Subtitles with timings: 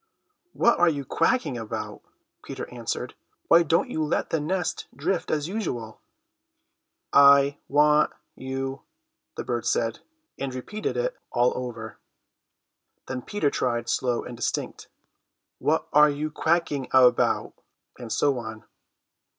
[0.53, 2.01] "What are you quacking about?"
[2.43, 3.13] Peter answered.
[3.49, 6.01] "Why don't you let the nest drift as usual?"
[7.13, 8.81] "I—want—you—"
[9.35, 9.99] the bird said,
[10.39, 11.99] and repeated it all over.
[13.07, 14.87] Then Peter tried slow and distinct.
[15.59, 17.53] "What—are—you—quacking—about?"
[17.99, 18.63] and so on.